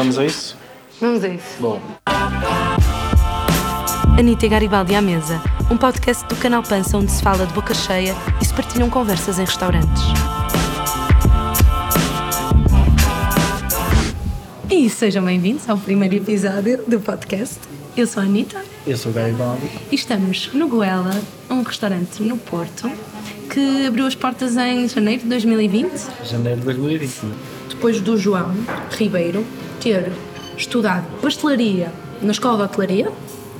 [0.00, 0.56] Vamos a isso?
[0.98, 1.60] Vamos a isso.
[1.60, 1.78] Bom.
[4.18, 7.74] Anitta e Garibaldi à Mesa, um podcast do canal Pança onde se fala de boca
[7.74, 10.02] cheia e se partilham conversas em restaurantes.
[14.70, 17.58] E sejam bem-vindos ao primeiro episódio do podcast.
[17.94, 19.68] Eu sou a Anitta Eu sou o Garibaldi.
[19.92, 21.20] e estamos no Goela,
[21.50, 22.90] um restaurante no Porto,
[23.50, 25.90] que abriu as portas em janeiro de 2020,
[26.24, 27.59] Janeiro de 2020.
[27.80, 28.52] Depois do João
[28.90, 29.42] Ribeiro
[29.80, 30.12] ter
[30.54, 31.90] estudado pastelaria
[32.20, 33.10] na Escola de Hotelaria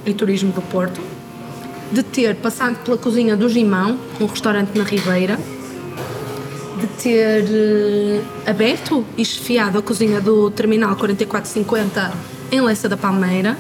[0.04, 1.00] e Turismo do Porto,
[1.90, 5.38] de ter passado pela cozinha do Gimão, um restaurante na Ribeira,
[6.78, 12.12] de ter eh, aberto e chefiado a cozinha do Terminal 4450
[12.52, 13.56] em Leça da Palmeira,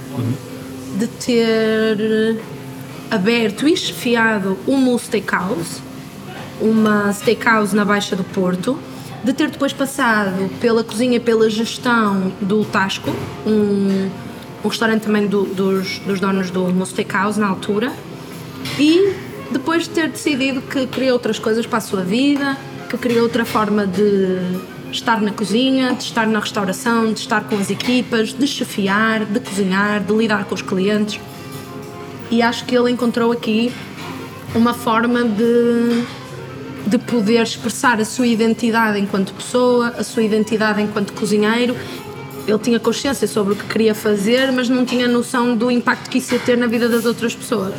[0.98, 2.36] de ter eh,
[3.10, 5.80] aberto e chefiado uma steakhouse,
[6.60, 8.78] uma steakhouse na Baixa do Porto,
[9.24, 13.10] de ter depois passado pela cozinha pela gestão do Tasco,
[13.46, 14.10] um,
[14.64, 17.92] um restaurante também do- dos, dos donos do Mo Steakhouse na altura,
[18.78, 19.12] e
[19.50, 22.56] depois de ter decidido que queria outras coisas para a sua vida,
[22.88, 24.38] que queria outra forma de
[24.92, 29.38] estar na cozinha, de estar na restauração, de estar com as equipas, de chefiar, de
[29.40, 31.20] cozinhar, de lidar com os clientes.
[32.30, 33.72] E acho que ele encontrou aqui
[34.54, 36.04] uma forma de,
[36.86, 41.76] de poder expressar a sua identidade enquanto pessoa, a sua identidade enquanto cozinheiro.
[42.46, 46.18] Ele tinha consciência sobre o que queria fazer, mas não tinha noção do impacto que
[46.18, 47.74] isso ia ter na vida das outras pessoas.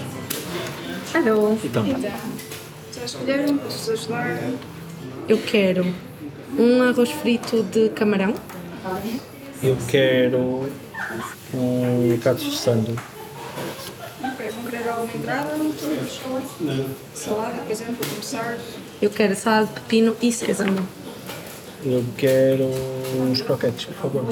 [1.13, 1.57] Alô.
[1.63, 3.57] Então, Já escolheram?
[3.57, 4.39] Posso ajudar?
[5.27, 5.85] Eu quero
[6.57, 8.33] um arroz frito de camarão,
[9.63, 10.69] eu quero
[11.53, 12.95] um prato de sandu.
[15.01, 15.57] Alguma entrada?
[17.15, 18.57] Salada, por exemplo, para começar.
[19.01, 20.87] eu quero salada de pepino e sésamo.
[21.83, 22.65] Eu quero
[23.19, 24.25] uns croquetes, por favor.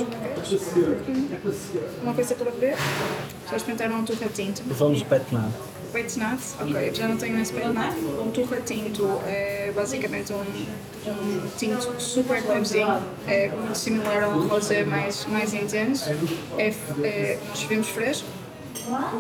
[2.03, 2.75] Uma coisa para beber?
[3.49, 4.61] Já experimentaram um turra tinto?
[4.67, 5.01] Vamos.
[5.91, 6.39] Peito nat?
[6.61, 7.95] Ok, já não tenho esse peito nat.
[7.97, 10.41] Um turra tinto é basicamente um,
[11.09, 13.01] um tinto super levezinho.
[13.25, 16.05] É muito similar a um rosé mais, mais intenso.
[16.59, 16.71] É,
[17.03, 18.27] é nós vimos fresco.
[18.91, 19.17] Ah,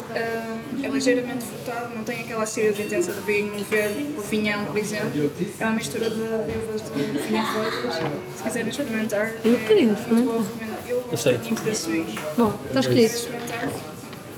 [0.83, 5.31] é ligeiramente frutado, não tem aquela acidez intensa de vinho verde, o vinhão, por exemplo.
[5.59, 7.95] É uma mistura de uvas de vinho rotas.
[8.37, 10.47] Se quiserem experimentar, Eu é muito recomendo.
[10.87, 11.31] Eu gosto
[11.63, 12.19] da swing.
[12.37, 12.79] Bom, está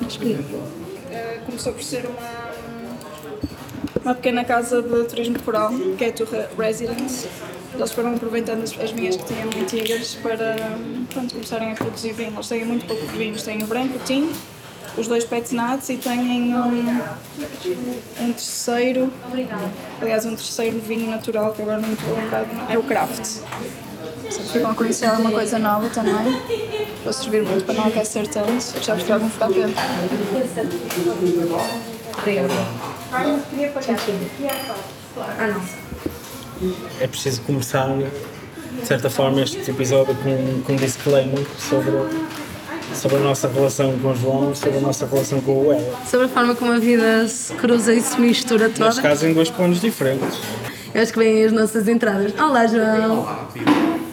[0.07, 0.55] escolhido.
[0.55, 2.51] Uh, começou por ser uma,
[4.03, 7.27] uma pequena casa de turismo rural, que é a Turra Residence.
[7.73, 10.55] Eles foram aproveitando as, as vinhas que tinham antigas para
[11.13, 12.33] pronto, começarem a produzir vinho.
[12.33, 14.35] Eles têm muito pouco de vinhos, têm o branco, o tinto,
[14.97, 17.01] os dois petinados e têm um,
[18.19, 19.11] um terceiro,
[20.01, 22.83] aliás, um terceiro vinho natural que agora não estou a lembrar, do nome, é o
[22.83, 23.25] Craft.
[24.29, 26.41] Se ficam a conhecer alguma coisa nova também,
[27.03, 29.65] para servir muito para não aquecer tanto, já vos trago um frappé.
[35.17, 35.61] Ah, não.
[36.99, 41.91] É preciso começar, de certa forma, este episódio com, com um disclaimer sobre,
[42.93, 45.99] sobre a nossa relação com o João, sobre a nossa relação com o Ela.
[46.05, 49.01] Sobre a forma como a vida se cruza e se mistura Neste toda.
[49.01, 50.39] caso, em dois pontos diferentes.
[50.93, 52.33] Eu acho que vêm as nossas entradas.
[52.39, 53.27] Olá, João.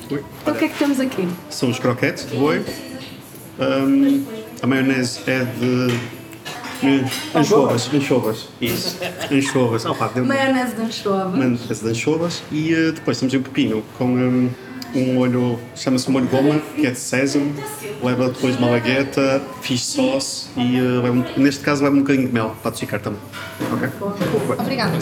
[0.06, 1.28] Então, o que é que temos aqui?
[1.50, 2.64] São os croquetes de boi.
[3.60, 4.24] Hum,
[4.62, 6.18] a maionese é de.
[7.34, 8.48] Anchovas, anchovas.
[8.60, 8.96] Isso.
[9.32, 9.84] Anchovas.
[9.84, 11.28] Oh, pá, deu Maionese de anchova.
[11.36, 12.42] maionese de anchovas.
[12.52, 14.48] E eh, depois temos o pepino com hum,
[14.94, 17.52] um molho, chama-se molho goma, que é de sésamo.
[18.02, 22.32] Leva depois malagueta, fish sauce e eh, leva um- neste caso leva um bocadinho de
[22.32, 23.20] mel para adocicar também.
[23.72, 23.88] Ok?
[24.58, 24.96] Obrigada.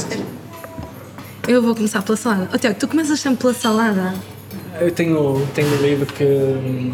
[1.47, 2.49] Eu vou começar pela salada.
[2.53, 4.15] Oh, Tiago, tu começas sempre pela salada?
[4.81, 6.93] Eu tenho, tenho lido que hum,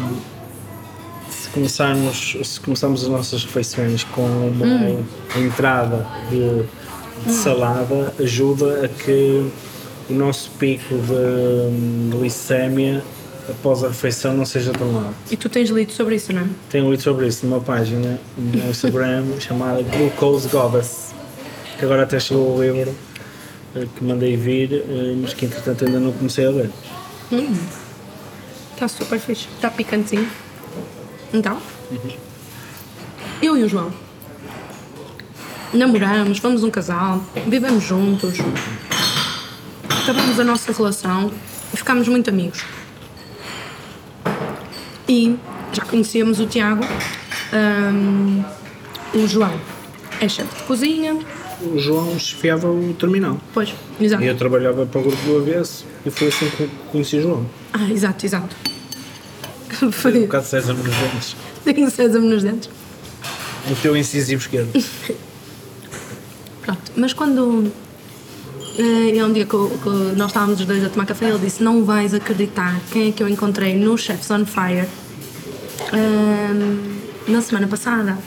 [1.29, 6.63] se começarmos, se começarmos as nossas refeições com uma entrada de,
[7.25, 9.49] de salada, ajuda a que
[10.09, 13.03] o nosso pico de hum, glicémia
[13.49, 15.13] após a refeição não seja tão alto.
[15.29, 16.47] E tu tens lido sobre isso, não é?
[16.69, 21.13] Tenho lido sobre isso numa página no Instagram chamada Glucose Goddess,
[21.77, 22.95] que agora até chegou o livro
[23.75, 26.69] eh, que mandei vir, eh, mas que entretanto ainda não comecei a ler.
[28.73, 29.47] Está super fixe.
[29.55, 30.29] Está picantezinho.
[31.33, 31.57] Então,
[33.41, 33.91] eu e o João
[35.73, 38.37] namoramos, fomos um casal, vivemos juntos,
[40.03, 41.31] acabamos a nossa relação
[41.75, 42.63] ficámos muito amigos.
[45.07, 45.35] E
[45.71, 46.83] já conhecíamos o Tiago,
[47.53, 48.43] hum,
[49.13, 49.59] o João
[50.19, 51.17] é chefe de cozinha,
[51.61, 53.39] O João chefiava o terminal.
[53.53, 54.23] pois, exato.
[54.23, 57.45] E eu trabalhava para o grupo do AVS e foi assim que conheci o João.
[57.73, 58.55] Ah, exato, exato.
[59.81, 60.11] Um Foi.
[60.21, 61.35] bocado de sésamo nos dentes.
[61.65, 62.69] Tenho sésamo nos dentes.
[63.71, 64.71] O teu incisivo esquerdo.
[66.61, 67.71] Pronto, mas quando
[68.77, 69.55] eh, é um dia que,
[70.15, 73.21] nós estávamos os dois a tomar café, ele disse: Não vais acreditar quem é que
[73.23, 74.87] eu encontrei no Chefs on Fire
[75.93, 76.79] ehm,
[77.27, 78.17] na semana passada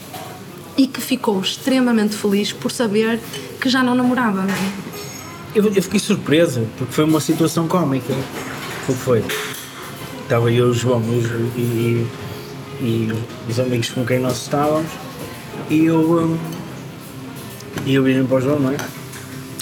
[0.77, 3.21] e que ficou extremamente feliz por saber
[3.61, 4.47] que já não namorava.
[5.55, 8.13] Eu, eu fiquei surpreso, porque foi uma situação cómica.
[8.89, 9.25] O que foi?
[10.23, 12.07] Estava eu, o João e, e,
[12.81, 13.13] e-
[13.49, 14.91] e os amigos com quem nós estávamos
[15.71, 16.37] e eu, hum,
[17.87, 18.77] e eu virei para o João, não é?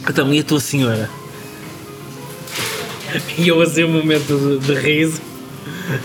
[0.09, 1.09] Então, e a tua senhora?
[3.39, 5.21] E eu assim um momento de, de riso,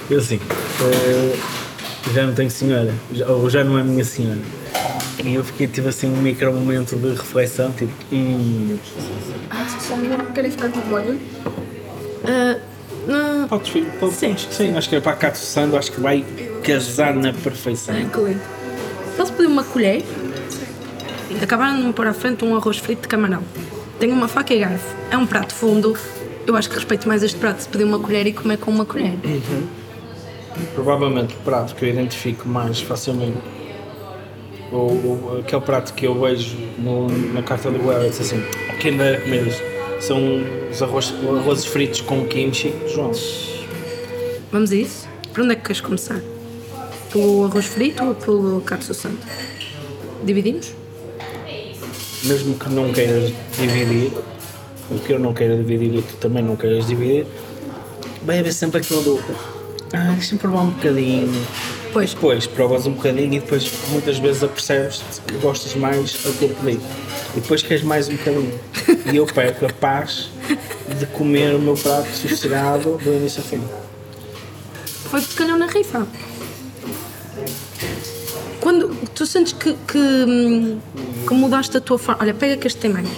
[0.09, 0.39] eu assim,
[0.81, 1.35] "Eh,
[2.13, 4.39] já não tenho senhora, já- ou já não é minha senhora.
[5.23, 8.77] E eu fiquei, tive assim um micro momento de reflexão, tipo, hum,
[10.33, 11.19] Querem ficar com o molho?
[12.25, 12.59] Eh,
[13.07, 14.31] não, Podes vir, pode- Sim.
[14.33, 16.23] acho que sim, acho que é para a Cato Sando, acho que vai
[16.63, 17.99] casar na perfeição.
[17.99, 18.37] incluí.
[19.17, 20.03] Ele pediu uma colher
[21.41, 23.43] acabaram de me pôr à frente um arroz frito de camarão.
[23.99, 24.95] Tenho uma faca e garfo.
[25.11, 25.95] É um prato fundo.
[26.47, 28.85] Eu acho que respeito mais este prato se pedir uma colher e comer com uma
[28.85, 29.13] colher.
[30.73, 33.37] Provavelmente o prato que eu identifico mais facilmente,
[34.71, 34.89] ou,
[35.31, 38.43] ou aquele prato que eu vejo no- na carta do Well, diz assim,
[38.81, 39.61] quem comer isto?
[40.01, 40.17] São
[40.71, 43.11] os arroz, arrozes fritos com kimchi, João.
[44.51, 45.07] Vamos a isso?
[45.33, 46.19] Por onde é que queres começar?
[47.11, 49.19] Pelo arroz frito ou pelo katsu santo?
[50.23, 50.73] Dividimos?
[52.23, 54.11] Mesmo que não queiras dividir,
[54.91, 57.25] o que eu não queira dividir e tu também não queiras dividir,
[58.23, 59.19] vai haver sempre aquilo do,
[59.93, 61.31] ah, deixa-me provar um bocadinho,
[61.91, 62.13] Pois.
[62.13, 66.49] Depois provas um bocadinho e depois muitas vezes apercebes que gostas mais do que eu
[66.49, 66.79] pedi.
[67.35, 68.59] E depois queres mais um bocadinho.
[69.11, 70.29] E eu perco a paz
[70.99, 73.61] de comer o meu prato sossegado do início ao fim.
[75.09, 76.07] Foi que te calhou na rifa.
[79.19, 80.79] Tu sentes que, que, hum,
[81.27, 82.21] que mudaste a tua forma.
[82.23, 83.09] Olha, pega que este tem mais.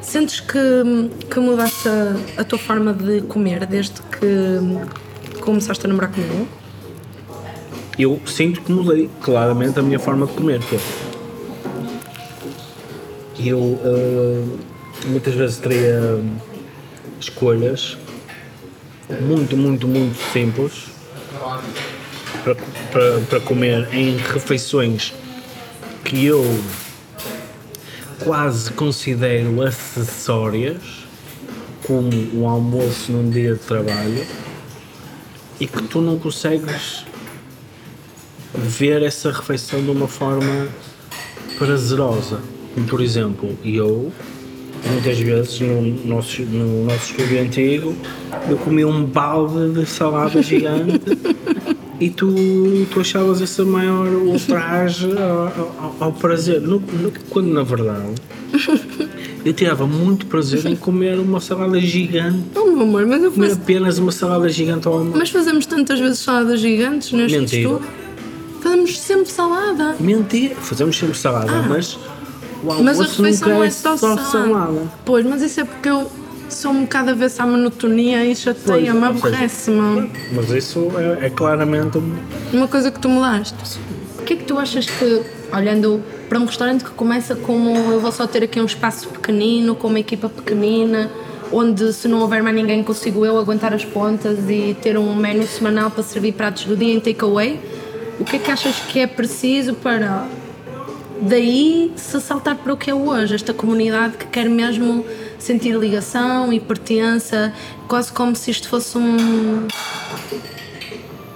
[0.00, 4.80] Sentes que, hum, que mudaste a, a tua forma de comer desde que hum,
[5.42, 6.48] começaste a namorar comigo?
[7.98, 10.60] Eu sinto que mudei claramente a minha forma de comer.
[10.72, 10.80] É,
[13.38, 14.44] eu eh,
[15.08, 16.24] muitas vezes teria
[17.20, 17.98] escolhas
[19.20, 20.86] muito, muito, muito simples
[23.28, 25.12] para, comer em refeições
[26.04, 26.44] que eu
[28.20, 30.82] quase considero acessórias,
[31.84, 34.24] como o almoço num dia de trabalho,
[35.58, 37.04] e que tu não consegues
[38.54, 40.68] ver essa refeição de uma forma
[41.58, 42.40] prazerosa.
[42.88, 44.12] Por exemplo, eu,
[44.90, 47.96] muitas vezes no nosso, no nosso estúdio antigo,
[48.48, 51.00] eu comi um balde de salada gigante
[52.00, 52.34] e tu,
[52.92, 56.60] tu achavas essa maior ultraje ao, ao- ao prazer.
[56.60, 58.14] No- no- quando na verdade
[59.44, 63.48] eu tirava muito prazer em comer uma salada gigante, Oh, meu amor, mas eu comer
[63.50, 63.60] faço.
[63.62, 65.18] apenas uma salada gigante ao almoço.
[65.18, 67.62] Mas fazemos tantas vezes saladas gigantes neste Mentira.
[67.62, 67.86] estúdio.
[68.62, 69.96] Fazemos sempre salada.
[70.00, 71.96] Mentira, fazemos sempre salada, mas
[72.64, 74.30] o almoço Mas a refeição nunca é é só, só salada.
[74.30, 74.92] salada.
[75.04, 76.10] Pois, mas isso é porque eu
[76.48, 80.10] sou um bocado avessa à monotonia e chateia-me, aborrece-me.
[80.32, 82.16] Mas isso é, é claramente um-
[82.52, 83.54] Uma coisa que tu mudaste.
[84.18, 88.00] O que é que tu achas que, olhando para um restaurante que começa como eu
[88.00, 91.10] vou só ter aqui um espaço pequenino, com uma equipa pequenina,
[91.52, 95.46] onde se não houver mais ninguém consigo eu aguentar as pontas e ter um menu
[95.46, 97.60] semanal para servir pratos do dia em takeaway,
[98.18, 100.26] o que é que achas que é preciso para
[101.20, 105.04] daí se saltar para o que é hoje, esta comunidade que quer mesmo
[105.46, 107.52] sentir ligação e pertença,
[107.86, 109.68] quase como se isto fosse um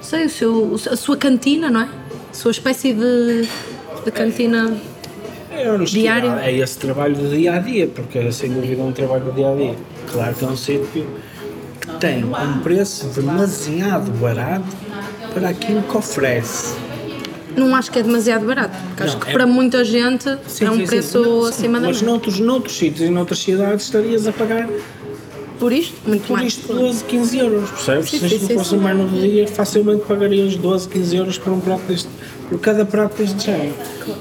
[0.02, 1.88] sei, o seu, a sua cantina, não é?
[2.30, 3.48] A sua espécie de,
[4.04, 4.76] de cantina.
[5.52, 6.32] é honestidade, Diário?
[6.40, 9.52] É esse trabalho do dia a dia, porque é sem dúvida um trabalho do dia
[9.52, 9.76] a dia.
[10.10, 11.06] Claro que é um sítio que
[12.00, 14.66] tem um preço demasiado barato
[15.32, 16.76] para aquilo que oferece.
[17.57, 20.64] Não acho que é demasiado barato, porque acho Não, que é- para muita gente Sim,
[20.66, 22.09] é um sim, preço sim, acima da Mas média.
[22.12, 24.69] noutros, noutros sítios e noutras cidades estarias a pagar
[25.59, 26.49] Por isto, muito por mais.
[26.54, 28.11] isto 12, 15 euros, percebes?
[28.11, 31.61] Sim, Se isto fosse um menu do dia, facilmente pagarias 12, 15 euros por um
[31.61, 32.09] prato deste,
[32.49, 33.75] por cada prato deste género.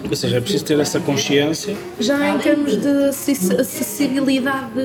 [0.10, 1.76] Ou seja, é preciso ter essa consciência.
[2.00, 3.14] Já em termos de
[4.00, 4.80] acessibilidade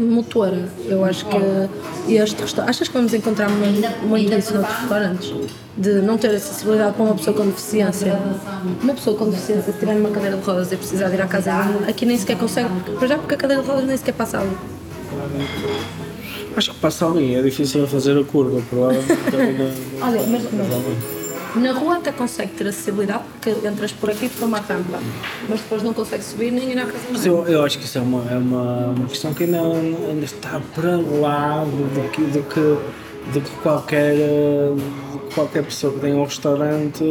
[0.00, 2.70] motora, eu acho que este restaurante.
[2.70, 5.34] Achas que vamos encontrar muito, muito isso noutros restaurantes?
[5.76, 8.18] De não ter acessibilidade para uma pessoa com deficiência.
[8.82, 11.26] Uma pessoa com deficiência, se tiver numa cadeira de rodas e precisar de ir à
[11.26, 11.52] casa,
[11.88, 14.50] aqui nem sequer consegue, para já porque a cadeira de rodas nem sequer passa ali.
[16.56, 19.12] Acho que passa ali, é difícil fazer a curva, provavelmente.
[20.02, 21.19] Olha, mas, mas
[21.56, 24.98] na rua até consegue ter acessibilidade porque entras por aqui por uma rampa,
[25.48, 26.98] mas depois não consegue subir nem ir à casa.
[27.10, 30.24] Mas eu, eu acho que isso é uma, é uma, uma questão que ainda, ainda
[30.24, 32.60] está para lá do que, do que,
[33.32, 34.14] do que qualquer,
[35.34, 37.02] qualquer pessoa que tem um restaurante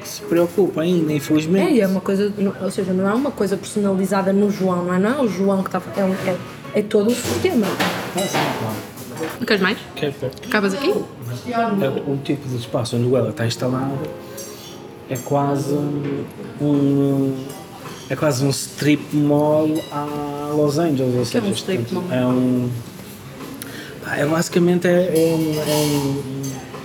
[0.00, 1.72] que se preocupa ainda, É, infelizmente.
[1.74, 4.98] e é uma coisa, ou seja, não é uma coisa personalizada no João, não é?
[4.98, 6.36] Não é o João que está é, um- é,
[6.74, 7.66] é todo o sistema.
[8.16, 9.36] Ah, sim, claro.
[9.46, 9.78] Queres mais?
[9.94, 10.30] Quer ver?
[10.46, 10.92] Acabas aqui?
[11.46, 12.10] É?
[12.10, 13.92] O tipo de espaço onde ela está instalada
[15.08, 15.72] é quase
[16.60, 17.34] um
[18.08, 22.04] é quase um strip mall a Los Angeles, ou seja, um strip mall?
[22.10, 22.68] é um
[24.16, 26.36] é basicamente é, é um, é um-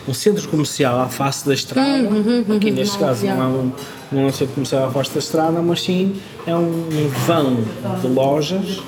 [0.08, 2.08] um centro comercial à face da estrada.
[2.56, 3.72] Aqui neste caso não é, um,
[4.12, 6.16] não é um centro comercial à face da estrada mas sim
[6.48, 6.88] é um
[7.28, 7.58] vão
[8.02, 8.82] de lojas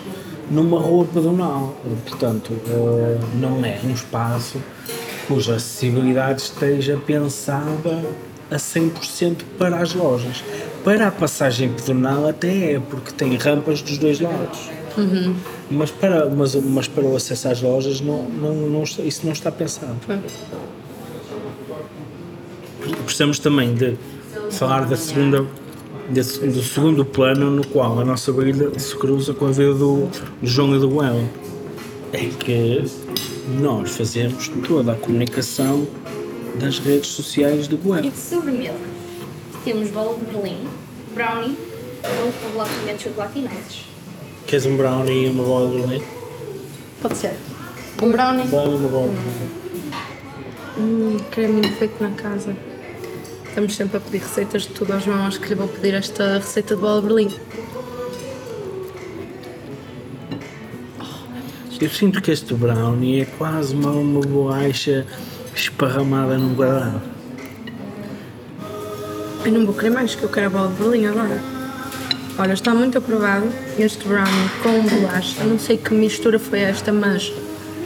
[0.49, 1.75] numa rua pedonal.
[2.09, 4.57] Portanto eh, não é um espaço
[5.27, 8.03] cuja acessibilidade esteja pensada
[8.51, 10.43] a 100% para as lojas.
[10.83, 14.69] Para a passagem pedonal até é, porque tem rampas dos dois lados.
[15.71, 19.51] Mas, para, mas, mas para o acesso às lojas não, não, não isso não está
[19.51, 19.95] pensado.
[23.05, 23.97] Precisamos também de
[24.51, 25.45] falar da segunda,
[26.09, 30.09] desse- do segundo plano no qual a nossa vida se cruza com a vida do,
[30.41, 31.23] João e do Goela.
[32.11, 32.83] É que
[33.47, 35.87] nós fazemos toda a comunicação
[36.59, 38.01] das redes sociais do E Goela.
[38.09, 38.73] de sobremesa,
[39.65, 40.67] temos bolo de Berlim,
[41.13, 41.57] brownie,
[42.01, 43.85] bolo com bloquinho de chocolate e nozes.
[44.47, 46.03] Queres um brownie e uma bola de Berlim?
[47.01, 47.33] Pode ser.
[48.01, 49.53] Um brownie, Brownie e uma bola de Berlim.
[50.77, 52.55] um creme feito na casa.
[53.47, 55.25] Estamos sempre a pedir receitas de tudo ao João.
[55.27, 57.31] Acho que lhe vou pedir esta receita de bola de Berlim.
[61.83, 65.05] Eu sinto que este brownie é quase uma, uma bolacha
[65.53, 67.05] esparramada num guardanapo.
[69.43, 71.43] Eu não vou querer mais, que eu quero a bola de Berlim agora.
[72.39, 73.47] Olha, está muito aprovado
[73.77, 75.43] este brownie com bolacha.
[75.43, 77.33] Não sei que mistura foi esta, mas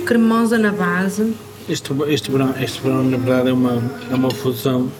[0.06, 1.34] cremosa na base.
[1.68, 4.92] Este, este, brown, este brownie, na verdade, é uma, é uma fusão.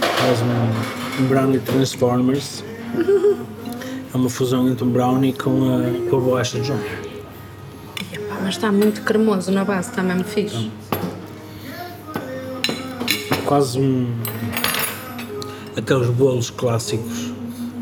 [0.00, 2.64] Quase um, um brownie Transformers.
[4.10, 6.80] É uma fusão entre um brownie com a, com a bolacha de João.
[8.48, 10.70] Mas está muito cremoso na base, está mesmo fixe.
[13.44, 14.10] Quase um.
[15.76, 17.30] Aqueles bolos clássicos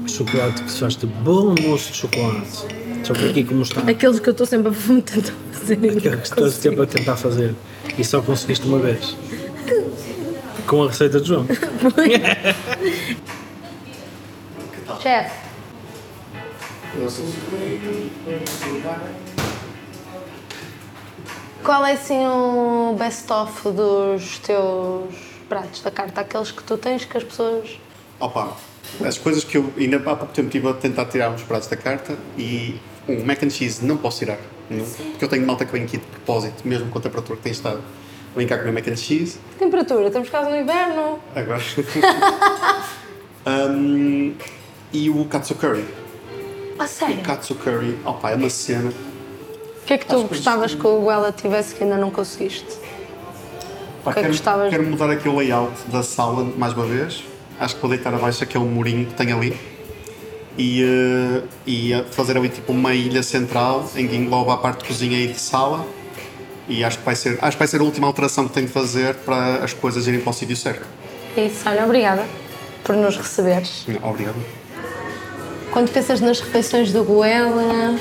[0.04, 2.66] de chocolate que se faz de bolo mousse de chocolate.
[3.04, 3.80] Só que aqui, como está.
[3.82, 5.74] Aqueles que eu estou sempre a tentar fazer.
[5.74, 7.54] Aquele que estás sempre a tentar fazer
[7.96, 9.16] e só conseguiste uma vez.
[10.66, 11.46] Com a receita de João.
[15.00, 15.46] Chefe,
[21.66, 25.12] qual é assim o best-of dos teus
[25.48, 26.20] pratos da carta?
[26.20, 27.76] Aqueles que tu tens que as pessoas.
[28.20, 28.56] Opa,
[29.04, 31.76] as coisas que eu ainda há pouco tempo estive a tentar tirar uns pratos da
[31.76, 34.38] carta e um mac and cheese não posso tirar,
[34.70, 37.42] não, porque eu tenho malta que vem aqui de propósito, mesmo com a temperatura que
[37.42, 37.82] tem estado,
[38.36, 40.06] vem cá comer mac and cheese, Que temperatura?
[40.06, 41.18] Estamos quase no inverno.
[41.34, 41.60] agora.
[43.48, 44.34] Um,
[44.92, 45.84] e o katsu curry.
[46.80, 47.20] A sério?
[47.20, 48.92] O katsu curry, opa, é uma cena.
[49.86, 52.66] O que é que tu gostavas que o Guela tivesse que ainda não conseguiste?
[54.02, 54.70] Pá, que é que quero, gostavas?
[54.70, 57.22] quero mudar aqui o layout da sala mais uma vez.
[57.60, 59.56] Acho que vou deitar abaixo aquele murinho que tem ali
[60.58, 64.80] e, eh, e eh, fazer ali tipo uma ilha central em que engloba a parte
[64.80, 65.86] de cozinha e de sala.
[66.68, 68.72] E acho que vai ser, acho que vai ser a última alteração que tenho de
[68.72, 70.84] fazer para as coisas irem para o sítio certo.
[71.36, 72.26] É isso, olha, obrigada
[72.82, 73.86] por nos receberes.
[74.02, 74.34] Obrigado.
[75.70, 77.96] Quando pensas nas refeições do Goela,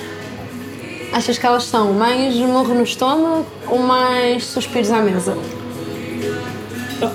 [1.11, 5.37] achas que elas são mais morro no estômago ou mais suspiros à mesa?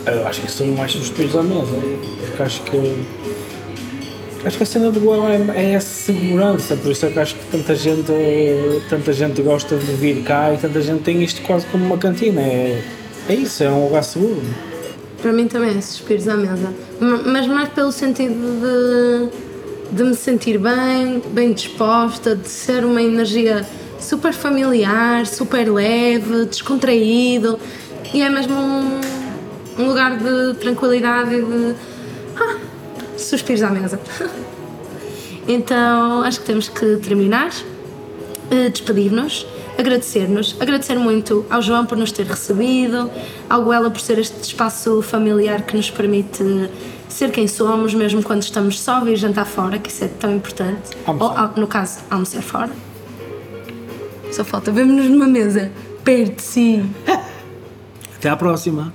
[0.07, 1.75] Eu acho que são mais suspiros à mesa.
[2.27, 3.21] Porque acho que.
[4.45, 7.35] Acho que a cena do Goel é, é a segurança, por isso é que acho
[7.35, 8.11] que tanta gente,
[8.89, 12.41] tanta gente gosta de vir cá e tanta gente tem isto quase como uma cantina.
[12.41, 12.83] É,
[13.29, 14.41] é isso, é um lugar seguro.
[15.21, 16.73] Para mim também é suspiros à mesa.
[17.27, 19.31] Mas mais pelo sentido
[19.93, 23.67] de, de me sentir bem, bem disposta, de ser uma energia
[24.01, 27.59] super familiar, super leve, descontraído.
[28.13, 29.01] E é mesmo um,
[29.79, 31.75] um lugar de tranquilidade e de.
[32.37, 32.57] Ah,
[33.17, 34.01] suspiros à mesa.
[35.49, 37.51] Então acho que temos que terminar,
[38.51, 39.45] eh, despedir-nos,
[39.77, 43.11] agradecer-nos, agradecer muito ao João por nos ter recebido,
[43.49, 46.71] ao Goela por ser este espaço familiar que nos permite
[47.09, 50.97] ser quem somos, mesmo quando estamos só e jantar fora, que isso é tão importante.
[51.05, 51.53] Almoçar.
[51.57, 52.71] Ou, no caso, almoçar fora.
[54.33, 55.71] Só falta vermos-nos numa mesa
[56.05, 56.85] Perto de si.
[58.17, 58.93] Até à próxima.